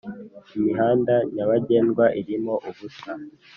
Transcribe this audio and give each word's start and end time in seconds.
Imihanda 0.57 1.13
nyabagendwa 1.33 2.05
irimo 2.21 2.53
ubusa, 2.69 3.11